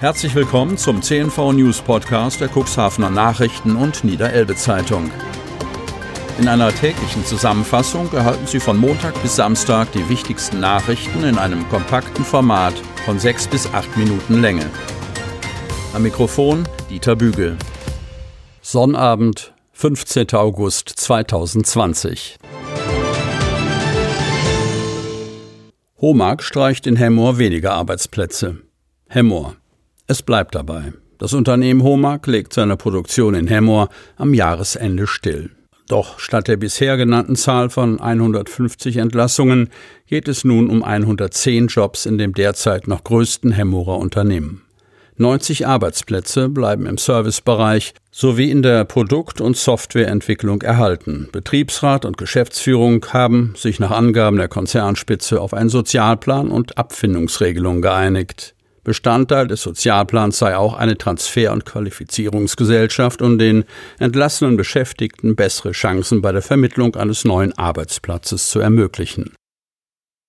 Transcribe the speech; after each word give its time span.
Herzlich 0.00 0.32
willkommen 0.36 0.78
zum 0.78 1.02
CNV 1.02 1.54
News 1.54 1.80
Podcast 1.80 2.40
der 2.40 2.48
Cuxhavener 2.48 3.10
Nachrichten 3.10 3.74
und 3.74 4.04
Niederelbe 4.04 4.54
Zeitung. 4.54 5.10
In 6.38 6.46
einer 6.46 6.72
täglichen 6.72 7.24
Zusammenfassung 7.24 8.08
erhalten 8.12 8.46
Sie 8.46 8.60
von 8.60 8.76
Montag 8.76 9.20
bis 9.22 9.34
Samstag 9.34 9.90
die 9.90 10.08
wichtigsten 10.08 10.60
Nachrichten 10.60 11.24
in 11.24 11.36
einem 11.36 11.68
kompakten 11.68 12.24
Format 12.24 12.74
von 13.04 13.18
sechs 13.18 13.48
bis 13.48 13.74
acht 13.74 13.96
Minuten 13.96 14.40
Länge. 14.40 14.70
Am 15.92 16.04
Mikrofon 16.04 16.68
Dieter 16.88 17.16
Bügel. 17.16 17.56
Sonnabend, 18.62 19.52
15. 19.72 20.28
August 20.34 20.90
2020. 20.90 22.38
Homag 26.00 26.44
streicht 26.44 26.86
in 26.86 26.94
Hemmoor 26.94 27.38
weniger 27.38 27.72
Arbeitsplätze. 27.72 28.58
Hemmoor. 29.08 29.56
Es 30.10 30.22
bleibt 30.22 30.54
dabei. 30.54 30.94
Das 31.18 31.34
Unternehmen 31.34 31.82
Homag 31.82 32.26
legt 32.26 32.54
seine 32.54 32.78
Produktion 32.78 33.34
in 33.34 33.46
Hemmoor 33.46 33.90
am 34.16 34.32
Jahresende 34.32 35.06
still. 35.06 35.50
Doch 35.86 36.18
statt 36.18 36.48
der 36.48 36.56
bisher 36.56 36.96
genannten 36.96 37.36
Zahl 37.36 37.68
von 37.68 38.00
150 38.00 38.96
Entlassungen 38.96 39.68
geht 40.06 40.26
es 40.26 40.44
nun 40.44 40.70
um 40.70 40.82
110 40.82 41.66
Jobs 41.66 42.06
in 42.06 42.16
dem 42.16 42.32
derzeit 42.32 42.88
noch 42.88 43.04
größten 43.04 43.52
Hemmorer 43.52 43.98
Unternehmen. 43.98 44.62
90 45.18 45.66
Arbeitsplätze 45.66 46.48
bleiben 46.48 46.86
im 46.86 46.96
Servicebereich 46.96 47.92
sowie 48.10 48.50
in 48.50 48.62
der 48.62 48.86
Produkt- 48.86 49.42
und 49.42 49.58
Softwareentwicklung 49.58 50.62
erhalten. 50.62 51.28
Betriebsrat 51.32 52.06
und 52.06 52.16
Geschäftsführung 52.16 53.04
haben 53.12 53.52
sich 53.56 53.78
nach 53.78 53.90
Angaben 53.90 54.38
der 54.38 54.48
Konzernspitze 54.48 55.38
auf 55.40 55.52
einen 55.52 55.68
Sozialplan 55.68 56.50
und 56.50 56.78
Abfindungsregelung 56.78 57.82
geeinigt. 57.82 58.54
Bestandteil 58.88 59.46
des 59.46 59.62
Sozialplans 59.62 60.38
sei 60.38 60.56
auch 60.56 60.74
eine 60.74 60.98
Transfer- 60.98 61.52
und 61.52 61.64
Qualifizierungsgesellschaft, 61.64 63.22
um 63.22 63.38
den 63.38 63.64
entlassenen 64.00 64.56
Beschäftigten 64.56 65.36
bessere 65.36 65.72
Chancen 65.72 66.22
bei 66.22 66.32
der 66.32 66.42
Vermittlung 66.42 66.96
eines 66.96 67.24
neuen 67.24 67.56
Arbeitsplatzes 67.56 68.48
zu 68.48 68.58
ermöglichen. 68.58 69.34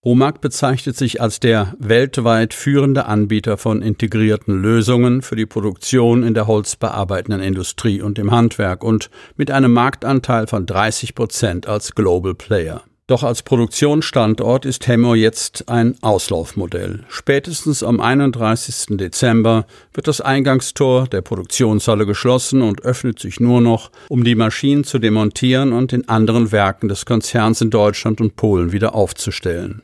Homag 0.03 0.39
bezeichnet 0.39 0.95
sich 0.95 1.19
als 1.21 1.39
der 1.39 1.75
weltweit 1.79 2.53
führende 2.53 3.05
Anbieter 3.05 3.57
von 3.57 3.81
integrierten 3.81 4.61
Lösungen 4.61 5.21
für 5.21 5.35
die 5.35 5.45
Produktion 5.45 6.23
in 6.23 6.33
der 6.33 6.47
holzbearbeitenden 6.47 7.41
Industrie 7.41 8.01
und 8.01 8.19
im 8.19 8.31
Handwerk 8.31 8.83
und 8.83 9.09
mit 9.35 9.51
einem 9.51 9.73
Marktanteil 9.73 10.47
von 10.47 10.65
30 10.65 11.15
Prozent 11.15 11.67
als 11.67 11.95
Global 11.95 12.33
Player. 12.33 12.83
Doch 13.09 13.23
als 13.23 13.41
Produktionsstandort 13.41 14.67
ist 14.67 14.87
Hemmo 14.87 15.15
jetzt 15.15 15.67
ein 15.67 15.95
Auslaufmodell. 16.01 17.05
Spätestens 17.09 17.81
am 17.81 17.99
31. 17.99 18.97
Dezember 18.97 19.65
wird 19.95 20.07
das 20.07 20.21
Eingangstor 20.21 21.07
der 21.07 21.23
Produktionshalle 21.23 22.05
geschlossen 22.05 22.61
und 22.61 22.83
öffnet 22.83 23.17
sich 23.17 23.39
nur 23.39 23.61
noch, 23.61 23.89
um 24.09 24.23
die 24.23 24.35
Maschinen 24.35 24.83
zu 24.83 24.99
demontieren 24.99 25.73
und 25.73 25.91
in 25.91 26.07
anderen 26.07 26.51
Werken 26.51 26.87
des 26.87 27.07
Konzerns 27.07 27.61
in 27.61 27.71
Deutschland 27.71 28.21
und 28.21 28.35
Polen 28.35 28.73
wieder 28.73 28.93
aufzustellen. 28.93 29.81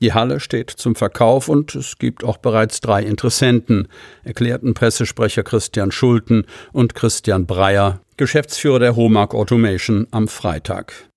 Die 0.00 0.12
Halle 0.12 0.40
steht 0.40 0.70
zum 0.70 0.96
Verkauf 0.96 1.48
und 1.48 1.76
es 1.76 1.98
gibt 1.98 2.24
auch 2.24 2.38
bereits 2.38 2.80
drei 2.80 3.04
Interessenten, 3.04 3.86
erklärten 4.24 4.74
Pressesprecher 4.74 5.44
Christian 5.44 5.92
Schulten 5.92 6.44
und 6.72 6.96
Christian 6.96 7.46
Breyer, 7.46 8.00
Geschäftsführer 8.16 8.80
der 8.80 8.96
Homag 8.96 9.32
Automation, 9.32 10.08
am 10.10 10.26
Freitag. 10.26 11.08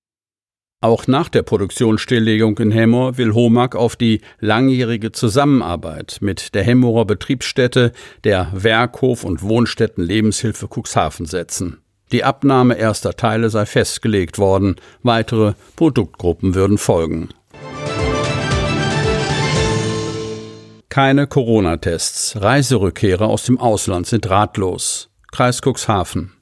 Auch 0.80 1.08
nach 1.08 1.28
der 1.30 1.42
Produktionsstilllegung 1.42 2.60
in 2.60 2.70
Hemmoor 2.70 3.18
will 3.18 3.34
Homag 3.34 3.76
auf 3.76 3.96
die 3.96 4.22
langjährige 4.40 5.12
Zusammenarbeit 5.12 6.20
mit 6.22 6.54
der 6.54 6.62
Hemmorer 6.64 7.06
Betriebsstätte 7.06 7.92
der 8.24 8.52
Werkhof 8.54 9.24
und 9.24 9.42
Wohnstätten 9.42 10.04
Lebenshilfe 10.04 10.68
Cuxhaven 10.68 11.26
setzen. 11.26 11.82
Die 12.12 12.24
Abnahme 12.24 12.76
erster 12.78 13.14
Teile 13.14 13.50
sei 13.50 13.66
festgelegt 13.66 14.38
worden, 14.38 14.76
weitere 15.02 15.54
Produktgruppen 15.76 16.54
würden 16.54 16.78
folgen. 16.78 17.30
Keine 20.90 21.26
Corona-Tests. 21.26 22.40
Reiserückkehrer 22.40 23.26
aus 23.28 23.46
dem 23.46 23.60
Ausland 23.60 24.06
sind 24.06 24.30
ratlos. 24.30 25.10
Kreis 25.32 25.62
Cuxhaven. 25.62 26.37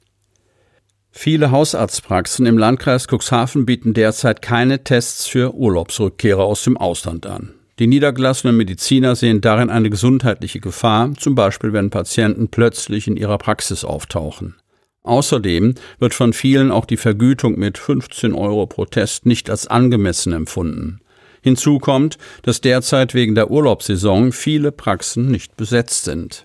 Viele 1.18 1.50
Hausarztpraxen 1.50 2.44
im 2.44 2.58
Landkreis 2.58 3.06
Cuxhaven 3.08 3.64
bieten 3.64 3.94
derzeit 3.94 4.42
keine 4.42 4.84
Tests 4.84 5.26
für 5.26 5.54
Urlaubsrückkehrer 5.54 6.44
aus 6.44 6.62
dem 6.62 6.76
Ausland 6.76 7.24
an. 7.24 7.54
Die 7.78 7.86
niedergelassenen 7.86 8.54
Mediziner 8.54 9.16
sehen 9.16 9.40
darin 9.40 9.70
eine 9.70 9.88
gesundheitliche 9.88 10.60
Gefahr, 10.60 11.14
zum 11.16 11.34
Beispiel 11.34 11.72
wenn 11.72 11.88
Patienten 11.88 12.48
plötzlich 12.48 13.08
in 13.08 13.16
ihrer 13.16 13.38
Praxis 13.38 13.82
auftauchen. 13.82 14.56
Außerdem 15.04 15.76
wird 15.98 16.12
von 16.12 16.34
vielen 16.34 16.70
auch 16.70 16.84
die 16.84 16.98
Vergütung 16.98 17.58
mit 17.58 17.78
15 17.78 18.34
Euro 18.34 18.66
pro 18.66 18.84
Test 18.84 19.24
nicht 19.24 19.48
als 19.48 19.66
angemessen 19.66 20.34
empfunden. 20.34 21.00
Hinzu 21.40 21.78
kommt, 21.78 22.18
dass 22.42 22.60
derzeit 22.60 23.14
wegen 23.14 23.34
der 23.34 23.50
Urlaubssaison 23.50 24.32
viele 24.32 24.70
Praxen 24.70 25.30
nicht 25.30 25.56
besetzt 25.56 26.04
sind. 26.04 26.44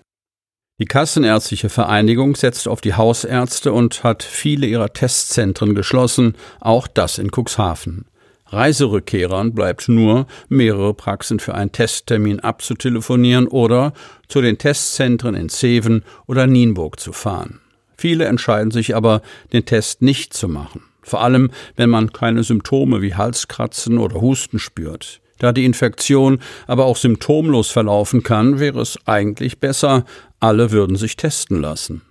Die 0.82 0.88
Kassenärztliche 0.88 1.68
Vereinigung 1.68 2.34
setzt 2.34 2.66
auf 2.66 2.80
die 2.80 2.94
Hausärzte 2.94 3.72
und 3.72 4.02
hat 4.02 4.24
viele 4.24 4.66
ihrer 4.66 4.92
Testzentren 4.92 5.76
geschlossen, 5.76 6.34
auch 6.58 6.88
das 6.88 7.18
in 7.18 7.30
Cuxhaven. 7.30 8.06
Reiserückkehrern 8.46 9.54
bleibt 9.54 9.88
nur, 9.88 10.26
mehrere 10.48 10.92
Praxen 10.92 11.38
für 11.38 11.54
einen 11.54 11.70
Testtermin 11.70 12.40
abzutelefonieren 12.40 13.46
oder 13.46 13.92
zu 14.26 14.40
den 14.40 14.58
Testzentren 14.58 15.36
in 15.36 15.50
Zeven 15.50 16.02
oder 16.26 16.48
Nienburg 16.48 16.98
zu 16.98 17.12
fahren. 17.12 17.60
Viele 17.96 18.24
entscheiden 18.24 18.72
sich 18.72 18.96
aber, 18.96 19.22
den 19.52 19.64
Test 19.64 20.02
nicht 20.02 20.34
zu 20.34 20.48
machen. 20.48 20.82
Vor 21.00 21.22
allem, 21.22 21.52
wenn 21.76 21.90
man 21.90 22.12
keine 22.12 22.42
Symptome 22.42 23.02
wie 23.02 23.14
Halskratzen 23.14 23.98
oder 23.98 24.20
Husten 24.20 24.58
spürt. 24.58 25.21
Da 25.42 25.50
die 25.50 25.64
Infektion 25.64 26.38
aber 26.68 26.84
auch 26.84 26.96
symptomlos 26.96 27.68
verlaufen 27.68 28.22
kann, 28.22 28.60
wäre 28.60 28.80
es 28.80 28.96
eigentlich 29.06 29.58
besser, 29.58 30.04
alle 30.38 30.70
würden 30.70 30.94
sich 30.94 31.16
testen 31.16 31.60
lassen. 31.60 32.02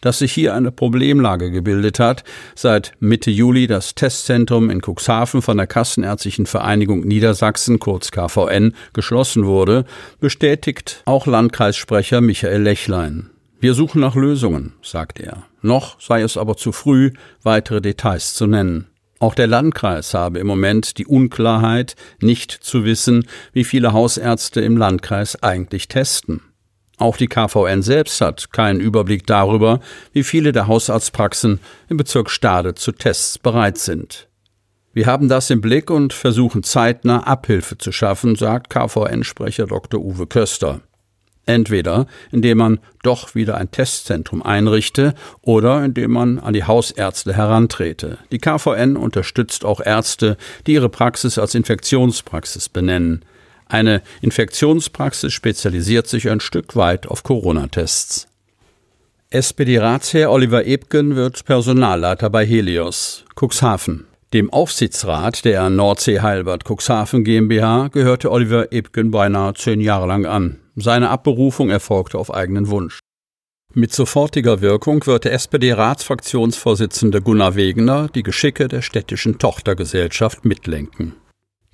Dass 0.00 0.20
sich 0.20 0.32
hier 0.32 0.54
eine 0.54 0.72
Problemlage 0.72 1.50
gebildet 1.50 2.00
hat, 2.00 2.24
seit 2.54 2.92
Mitte 2.98 3.30
Juli 3.30 3.66
das 3.66 3.94
Testzentrum 3.94 4.70
in 4.70 4.80
Cuxhaven 4.80 5.42
von 5.42 5.58
der 5.58 5.66
Kassenärztlichen 5.66 6.46
Vereinigung 6.46 7.00
Niedersachsen, 7.00 7.80
kurz 7.80 8.12
KVN, 8.12 8.74
geschlossen 8.94 9.44
wurde, 9.44 9.84
bestätigt 10.18 11.02
auch 11.04 11.26
Landkreissprecher 11.26 12.22
Michael 12.22 12.62
Lechlein. 12.62 13.28
Wir 13.60 13.74
suchen 13.74 14.00
nach 14.00 14.14
Lösungen, 14.14 14.72
sagt 14.80 15.20
er. 15.20 15.42
Noch 15.60 16.00
sei 16.00 16.22
es 16.22 16.38
aber 16.38 16.56
zu 16.56 16.72
früh, 16.72 17.12
weitere 17.42 17.82
Details 17.82 18.32
zu 18.32 18.46
nennen. 18.46 18.89
Auch 19.20 19.34
der 19.34 19.46
Landkreis 19.46 20.14
habe 20.14 20.38
im 20.38 20.46
Moment 20.46 20.96
die 20.96 21.06
Unklarheit, 21.06 21.94
nicht 22.22 22.50
zu 22.50 22.84
wissen, 22.86 23.26
wie 23.52 23.64
viele 23.64 23.92
Hausärzte 23.92 24.62
im 24.62 24.78
Landkreis 24.78 25.42
eigentlich 25.42 25.88
testen. 25.88 26.40
Auch 26.96 27.18
die 27.18 27.28
KVN 27.28 27.82
selbst 27.82 28.20
hat 28.22 28.50
keinen 28.50 28.80
Überblick 28.80 29.26
darüber, 29.26 29.80
wie 30.12 30.24
viele 30.24 30.52
der 30.52 30.66
Hausarztpraxen 30.66 31.60
im 31.90 31.96
Bezirk 31.98 32.30
Stade 32.30 32.74
zu 32.74 32.92
Tests 32.92 33.38
bereit 33.38 33.76
sind. 33.76 34.28
Wir 34.92 35.06
haben 35.06 35.28
das 35.28 35.50
im 35.50 35.60
Blick 35.60 35.90
und 35.90 36.14
versuchen 36.14 36.62
zeitnah 36.62 37.22
Abhilfe 37.22 37.76
zu 37.76 37.92
schaffen, 37.92 38.36
sagt 38.36 38.70
KVN-Sprecher 38.70 39.66
Dr. 39.66 40.00
Uwe 40.00 40.26
Köster. 40.26 40.80
Entweder 41.46 42.06
indem 42.30 42.58
man 42.58 42.80
doch 43.02 43.34
wieder 43.34 43.56
ein 43.56 43.70
Testzentrum 43.70 44.42
einrichte 44.42 45.14
oder 45.42 45.84
indem 45.84 46.12
man 46.12 46.38
an 46.38 46.52
die 46.52 46.64
Hausärzte 46.64 47.34
herantrete. 47.34 48.18
Die 48.30 48.38
KVN 48.38 48.96
unterstützt 48.96 49.64
auch 49.64 49.80
Ärzte, 49.80 50.36
die 50.66 50.74
ihre 50.74 50.88
Praxis 50.88 51.38
als 51.38 51.54
Infektionspraxis 51.54 52.68
benennen. 52.68 53.24
Eine 53.66 54.02
Infektionspraxis 54.20 55.32
spezialisiert 55.32 56.08
sich 56.08 56.28
ein 56.28 56.40
Stück 56.40 56.76
weit 56.76 57.06
auf 57.06 57.22
Corona-Tests. 57.22 58.26
SPD-Ratsherr 59.30 60.30
Oliver 60.32 60.66
Ebgen 60.66 61.14
wird 61.14 61.44
Personalleiter 61.44 62.30
bei 62.30 62.44
Helios, 62.44 63.24
Cuxhaven. 63.36 64.06
Dem 64.32 64.52
Aufsichtsrat 64.52 65.44
der 65.44 65.70
Nordsee 65.70 66.20
Heilbad 66.20 66.64
Cuxhaven 66.64 67.22
GmbH 67.22 67.88
gehörte 67.88 68.32
Oliver 68.32 68.72
Ebgen 68.72 69.12
beinahe 69.12 69.54
zehn 69.54 69.80
Jahre 69.80 70.08
lang 70.08 70.26
an. 70.26 70.58
Seine 70.80 71.10
Abberufung 71.10 71.70
erfolgte 71.70 72.18
auf 72.18 72.32
eigenen 72.32 72.68
Wunsch. 72.68 73.00
Mit 73.72 73.92
sofortiger 73.92 74.60
Wirkung 74.60 75.06
wird 75.06 75.24
der 75.24 75.32
SPD-Ratsfraktionsvorsitzende 75.32 77.22
Gunnar 77.22 77.54
Wegener 77.54 78.08
die 78.12 78.24
Geschicke 78.24 78.66
der 78.66 78.82
städtischen 78.82 79.38
Tochtergesellschaft 79.38 80.44
mitlenken. 80.44 81.14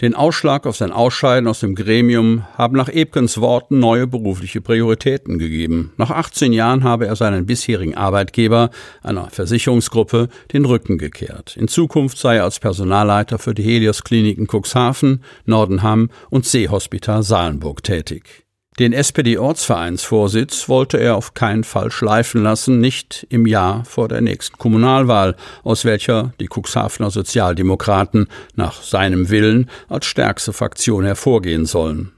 Den 0.02 0.14
Ausschlag 0.14 0.66
auf 0.66 0.76
sein 0.76 0.92
Ausscheiden 0.92 1.48
aus 1.48 1.60
dem 1.60 1.74
Gremium 1.74 2.44
haben 2.58 2.76
nach 2.76 2.90
Ebkens 2.90 3.40
Worten 3.40 3.78
neue 3.78 4.06
berufliche 4.06 4.60
Prioritäten 4.60 5.38
gegeben. 5.38 5.94
Nach 5.96 6.10
18 6.10 6.52
Jahren 6.52 6.84
habe 6.84 7.06
er 7.06 7.16
seinen 7.16 7.46
bisherigen 7.46 7.94
Arbeitgeber, 7.94 8.68
einer 9.02 9.30
Versicherungsgruppe, 9.30 10.28
den 10.52 10.66
Rücken 10.66 10.98
gekehrt. 10.98 11.56
In 11.56 11.66
Zukunft 11.66 12.18
sei 12.18 12.36
er 12.36 12.44
als 12.44 12.60
Personalleiter 12.60 13.38
für 13.38 13.54
die 13.54 13.62
Helios 13.62 14.04
Kliniken 14.04 14.46
Cuxhaven, 14.46 15.24
Nordenham 15.46 16.10
und 16.28 16.44
Seehospital 16.44 17.22
Salenburg 17.22 17.82
tätig. 17.82 18.45
Den 18.78 18.92
SPD-Ortsvereinsvorsitz 18.92 20.68
wollte 20.68 20.98
er 20.98 21.16
auf 21.16 21.32
keinen 21.32 21.64
Fall 21.64 21.90
schleifen 21.90 22.42
lassen, 22.42 22.78
nicht 22.78 23.26
im 23.30 23.46
Jahr 23.46 23.86
vor 23.86 24.06
der 24.08 24.20
nächsten 24.20 24.58
Kommunalwahl, 24.58 25.34
aus 25.64 25.86
welcher 25.86 26.34
die 26.40 26.48
Cuxhavener 26.54 27.10
Sozialdemokraten 27.10 28.28
nach 28.54 28.82
seinem 28.82 29.30
Willen 29.30 29.70
als 29.88 30.04
stärkste 30.04 30.52
Fraktion 30.52 31.06
hervorgehen 31.06 31.64
sollen. 31.64 32.12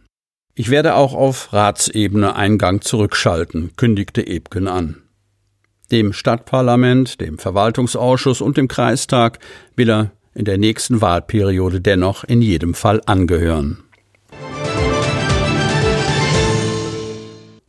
Ich 0.56 0.68
werde 0.68 0.96
auch 0.96 1.14
auf 1.14 1.52
Ratsebene 1.52 2.34
Eingang 2.34 2.80
zurückschalten, 2.80 3.76
kündigte 3.76 4.26
Ebken 4.26 4.66
an. 4.66 4.96
Dem 5.92 6.12
Stadtparlament, 6.12 7.20
dem 7.20 7.38
Verwaltungsausschuss 7.38 8.40
und 8.40 8.56
dem 8.56 8.66
Kreistag 8.66 9.38
will 9.76 9.88
er 9.88 10.10
in 10.34 10.44
der 10.44 10.58
nächsten 10.58 11.00
Wahlperiode 11.00 11.80
dennoch 11.80 12.24
in 12.24 12.42
jedem 12.42 12.74
Fall 12.74 13.00
angehören. 13.06 13.84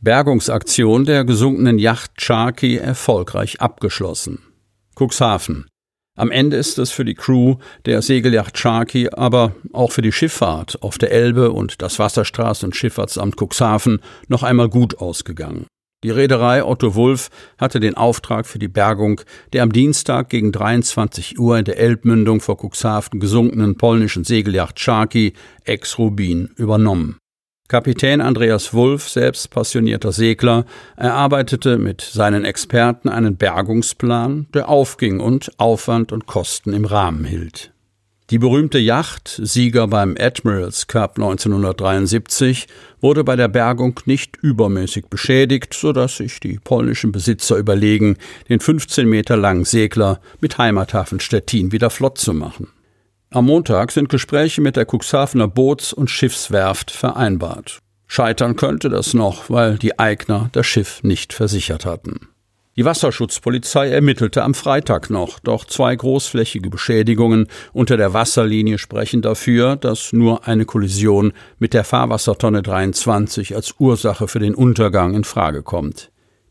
Bergungsaktion 0.02 1.04
der 1.04 1.26
gesunkenen 1.26 1.78
Yacht 1.78 2.22
Sharky 2.22 2.78
erfolgreich 2.78 3.60
abgeschlossen. 3.60 4.38
Cuxhaven. 4.98 5.66
Am 6.16 6.30
Ende 6.30 6.56
ist 6.56 6.78
es 6.78 6.90
für 6.90 7.04
die 7.04 7.14
Crew 7.14 7.56
der 7.84 8.00
Segelyacht 8.00 8.56
Sharky, 8.56 9.10
aber 9.12 9.54
auch 9.74 9.92
für 9.92 10.00
die 10.00 10.12
Schifffahrt 10.12 10.82
auf 10.82 10.96
der 10.96 11.12
Elbe 11.12 11.50
und 11.50 11.82
das 11.82 11.98
Wasserstraßen- 11.98 12.64
und 12.64 12.76
Schifffahrtsamt 12.76 13.36
Cuxhaven 13.38 14.00
noch 14.28 14.42
einmal 14.42 14.70
gut 14.70 14.96
ausgegangen. 14.96 15.66
Die 16.02 16.10
Reederei 16.10 16.64
Otto 16.64 16.94
Wulf 16.94 17.28
hatte 17.58 17.78
den 17.78 17.94
Auftrag 17.94 18.46
für 18.46 18.58
die 18.58 18.68
Bergung 18.68 19.20
der 19.52 19.62
am 19.64 19.70
Dienstag 19.70 20.30
gegen 20.30 20.50
23 20.50 21.38
Uhr 21.38 21.58
in 21.58 21.66
der 21.66 21.78
Elbmündung 21.78 22.40
vor 22.40 22.56
Cuxhaven 22.56 23.20
gesunkenen 23.20 23.76
polnischen 23.76 24.24
Segelyacht 24.24 24.80
Sharky 24.80 25.34
ex 25.64 25.98
Rubin 25.98 26.48
übernommen. 26.56 27.18
Kapitän 27.70 28.20
Andreas 28.20 28.74
Wulff, 28.74 29.08
selbst 29.08 29.48
passionierter 29.50 30.10
Segler, 30.10 30.64
erarbeitete 30.96 31.78
mit 31.78 32.00
seinen 32.00 32.44
Experten 32.44 33.08
einen 33.08 33.36
Bergungsplan, 33.36 34.48
der 34.52 34.68
aufging 34.68 35.20
und 35.20 35.52
Aufwand 35.56 36.10
und 36.10 36.26
Kosten 36.26 36.72
im 36.72 36.84
Rahmen 36.84 37.24
hielt. 37.24 37.72
Die 38.30 38.40
berühmte 38.40 38.80
Yacht, 38.80 39.40
Sieger 39.40 39.86
beim 39.86 40.16
Admirals 40.18 40.88
Cup 40.88 41.16
1973, 41.16 42.66
wurde 43.00 43.22
bei 43.22 43.36
der 43.36 43.46
Bergung 43.46 44.00
nicht 44.04 44.36
übermäßig 44.42 45.06
beschädigt, 45.06 45.72
so 45.72 45.92
dass 45.92 46.16
sich 46.16 46.40
die 46.40 46.58
polnischen 46.58 47.12
Besitzer 47.12 47.56
überlegen, 47.56 48.16
den 48.48 48.58
15 48.58 49.08
Meter 49.08 49.36
langen 49.36 49.64
Segler 49.64 50.18
mit 50.40 50.58
Heimathafen 50.58 51.20
Stettin 51.20 51.70
wieder 51.70 51.90
flott 51.90 52.18
zu 52.18 52.34
machen. 52.34 52.66
Am 53.32 53.46
Montag 53.46 53.92
sind 53.92 54.08
Gespräche 54.08 54.60
mit 54.60 54.74
der 54.74 54.88
Cuxhavener 54.90 55.46
Boots- 55.46 55.92
und 55.92 56.10
Schiffswerft 56.10 56.90
vereinbart. 56.90 57.78
Scheitern 58.08 58.56
könnte 58.56 58.88
das 58.88 59.14
noch, 59.14 59.48
weil 59.48 59.78
die 59.78 60.00
Eigner 60.00 60.48
das 60.50 60.66
Schiff 60.66 61.04
nicht 61.04 61.32
versichert 61.32 61.86
hatten. 61.86 62.26
Die 62.76 62.84
Wasserschutzpolizei 62.84 63.88
ermittelte 63.88 64.42
am 64.42 64.52
Freitag 64.52 65.10
noch, 65.10 65.38
doch 65.38 65.64
zwei 65.64 65.94
großflächige 65.94 66.70
Beschädigungen 66.70 67.46
unter 67.72 67.96
der 67.96 68.14
Wasserlinie 68.14 68.78
sprechen 68.78 69.22
dafür, 69.22 69.76
dass 69.76 70.12
nur 70.12 70.48
eine 70.48 70.64
Kollision 70.64 71.32
mit 71.60 71.72
der 71.72 71.84
Fahrwassertonne 71.84 72.62
23 72.62 73.54
als 73.54 73.76
Ursache 73.78 74.26
für 74.26 74.40
den 74.40 74.56
Untergang 74.56 75.14
in 75.14 75.22
Frage 75.22 75.62
kommt. 75.62 76.10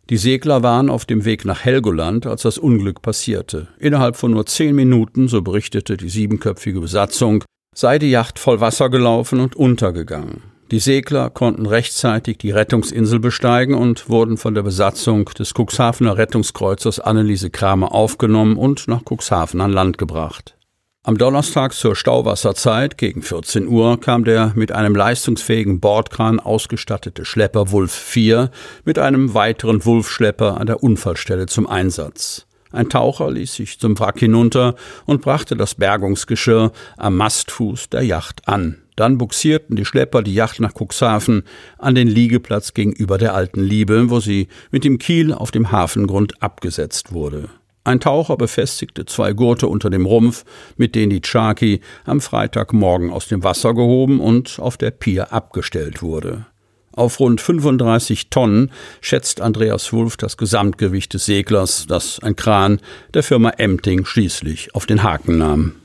Die 0.09 0.17
Segler 0.17 0.63
waren 0.63 0.89
auf 0.89 1.05
dem 1.05 1.23
Weg 1.23 1.45
nach 1.45 1.63
Helgoland, 1.63 2.25
als 2.25 2.41
das 2.41 2.57
Unglück 2.57 3.03
passierte. 3.03 3.67
Innerhalb 3.77 4.15
von 4.15 4.31
nur 4.31 4.47
zehn 4.47 4.75
Minuten, 4.75 5.27
so 5.27 5.43
berichtete 5.43 5.97
die 5.97 6.09
siebenköpfige 6.09 6.79
Besatzung, 6.79 7.43
sei 7.75 7.99
die 7.99 8.09
Yacht 8.09 8.39
voll 8.39 8.59
Wasser 8.59 8.89
gelaufen 8.89 9.39
und 9.39 9.55
untergegangen. 9.55 10.41
Die 10.71 10.79
Segler 10.79 11.29
konnten 11.29 11.67
rechtzeitig 11.67 12.39
die 12.39 12.51
Rettungsinsel 12.51 13.19
besteigen 13.19 13.75
und 13.75 14.09
wurden 14.09 14.37
von 14.37 14.55
der 14.55 14.63
Besatzung 14.63 15.25
des 15.25 15.53
Cuxhavener 15.53 16.17
Rettungskreuzers 16.17 16.99
Anneliese 16.99 17.51
Kramer 17.51 17.91
aufgenommen 17.91 18.57
und 18.57 18.87
nach 18.87 19.03
Cuxhaven 19.03 19.61
an 19.61 19.71
Land 19.71 19.99
gebracht. 19.99 20.55
Am 21.03 21.17
Donnerstag 21.17 21.73
zur 21.73 21.95
Stauwasserzeit 21.95 22.97
gegen 22.97 23.21
14 23.21 23.69
Uhr 23.69 24.01
kam 24.01 24.25
der 24.25 24.51
mit 24.55 24.73
einem 24.73 24.93
leistungsfähigen 24.93 25.79
Bordkran 25.79 26.41
ausgestattete 26.41 27.23
Schlepper 27.23 27.71
Wulf 27.71 27.93
4 27.93 28.51
mit 28.83 28.99
einem 28.99 29.33
weiteren 29.33 29.85
Wulf-Schlepper 29.85 30.59
an 30.59 30.67
der 30.67 30.83
Unfallstelle 30.83 31.45
zum 31.45 31.67
Einsatz. 31.67 32.47
Ein 32.73 32.89
Taucher 32.89 33.31
ließ 33.31 33.55
sich 33.55 33.79
zum 33.79 33.97
Wrack 33.97 34.19
hinunter 34.19 34.75
und 35.05 35.21
brachte 35.21 35.55
das 35.55 35.75
Bergungsgeschirr 35.75 36.73
am 36.97 37.15
Mastfuß 37.15 37.89
der 37.89 38.03
Yacht 38.03 38.49
an. 38.49 38.81
Dann 38.97 39.17
buxierten 39.17 39.77
die 39.77 39.85
Schlepper 39.85 40.21
die 40.21 40.33
Yacht 40.33 40.59
nach 40.59 40.73
Cuxhaven 40.77 41.43
an 41.77 41.95
den 41.95 42.09
Liegeplatz 42.09 42.73
gegenüber 42.73 43.17
der 43.17 43.33
Alten 43.33 43.61
Liebe, 43.61 44.09
wo 44.09 44.19
sie 44.19 44.49
mit 44.69 44.83
dem 44.83 44.99
Kiel 44.99 45.33
auf 45.33 45.51
dem 45.51 45.71
Hafengrund 45.71 46.43
abgesetzt 46.43 47.13
wurde. 47.13 47.47
Ein 47.83 47.99
Taucher 47.99 48.37
befestigte 48.37 49.05
zwei 49.05 49.33
Gurte 49.33 49.67
unter 49.67 49.89
dem 49.89 50.05
Rumpf, 50.05 50.45
mit 50.77 50.95
denen 50.95 51.09
die 51.09 51.21
Chaki 51.21 51.81
am 52.05 52.21
Freitagmorgen 52.21 53.09
aus 53.09 53.27
dem 53.27 53.43
Wasser 53.43 53.73
gehoben 53.73 54.19
und 54.19 54.59
auf 54.59 54.77
der 54.77 54.91
Pier 54.91 55.33
abgestellt 55.33 56.01
wurde. 56.01 56.45
Auf 56.91 57.19
rund 57.19 57.39
35 57.39 58.29
Tonnen 58.29 58.71
schätzt 58.99 59.39
Andreas 59.39 59.93
Wulff 59.93 60.17
das 60.17 60.35
Gesamtgewicht 60.35 61.13
des 61.13 61.25
Seglers, 61.25 61.85
das 61.87 62.19
ein 62.21 62.35
Kran 62.35 62.79
der 63.13 63.23
Firma 63.23 63.51
Emting 63.51 64.05
schließlich 64.05 64.75
auf 64.75 64.85
den 64.85 65.03
Haken 65.03 65.37
nahm. 65.37 65.75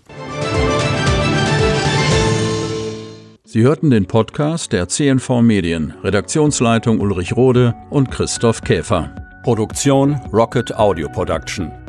Sie 3.45 3.63
hörten 3.63 3.91
den 3.91 4.07
Podcast 4.07 4.73
der 4.73 4.89
CNV 4.89 5.41
Medien, 5.41 5.95
Redaktionsleitung 6.03 6.99
Ulrich 6.99 7.37
Rode 7.37 7.75
und 7.91 8.11
Christoph 8.11 8.63
Käfer. 8.63 9.15
Produktion 9.45 10.15
Rocket 10.33 10.75
Audio 10.75 11.09
Production. 11.09 11.84